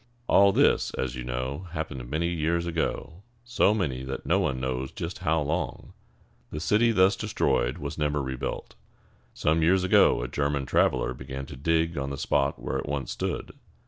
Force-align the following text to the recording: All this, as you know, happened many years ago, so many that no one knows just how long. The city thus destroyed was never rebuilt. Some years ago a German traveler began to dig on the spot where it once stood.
All 0.25 0.51
this, 0.51 0.89
as 0.95 1.13
you 1.15 1.23
know, 1.23 1.67
happened 1.73 2.09
many 2.09 2.25
years 2.27 2.65
ago, 2.65 3.21
so 3.43 3.71
many 3.71 4.01
that 4.03 4.25
no 4.25 4.39
one 4.39 4.59
knows 4.59 4.89
just 4.91 5.19
how 5.19 5.39
long. 5.41 5.93
The 6.49 6.59
city 6.59 6.91
thus 6.91 7.15
destroyed 7.15 7.77
was 7.77 7.99
never 7.99 8.19
rebuilt. 8.19 8.73
Some 9.35 9.61
years 9.61 9.83
ago 9.83 10.23
a 10.23 10.27
German 10.27 10.65
traveler 10.65 11.13
began 11.13 11.45
to 11.45 11.55
dig 11.55 11.99
on 11.99 12.09
the 12.09 12.17
spot 12.17 12.59
where 12.59 12.77
it 12.79 12.87
once 12.87 13.11
stood. 13.11 13.51